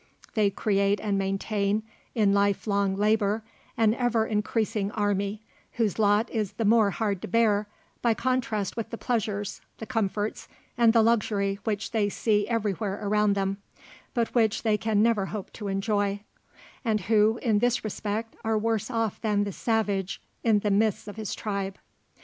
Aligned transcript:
They 0.33 0.49
create 0.49 0.99
and 0.99 1.15
maintain 1.15 1.83
in 2.15 2.33
life 2.33 2.65
long 2.65 2.95
labour 2.95 3.43
an 3.77 3.93
ever 3.93 4.25
increasing 4.25 4.89
army, 4.93 5.43
whose 5.73 5.99
lot 5.99 6.27
is 6.31 6.53
the 6.53 6.65
more 6.65 6.89
hard 6.89 7.21
to 7.21 7.27
bear, 7.27 7.67
by 8.01 8.15
contrast 8.15 8.75
with 8.75 8.89
the 8.89 8.97
pleasures, 8.97 9.61
the 9.77 9.85
comforts, 9.85 10.47
and 10.75 10.91
the 10.91 11.03
luxury 11.03 11.59
which 11.65 11.91
they 11.91 12.09
see 12.09 12.47
everywhere 12.47 12.99
around 13.03 13.33
them, 13.33 13.57
but 14.15 14.29
which 14.33 14.63
they 14.63 14.75
can 14.75 15.03
never 15.03 15.27
hope 15.27 15.53
to 15.53 15.67
enjoy; 15.67 16.21
and 16.83 17.01
who, 17.01 17.37
in 17.43 17.59
this 17.59 17.83
respect, 17.83 18.35
are 18.43 18.57
worse 18.57 18.89
off 18.89 19.21
than 19.21 19.43
the 19.43 19.51
savage 19.51 20.19
in 20.43 20.57
the 20.61 20.71
midst 20.71 21.07
of 21.07 21.15
his 21.15 21.35
tribe. 21.35 21.77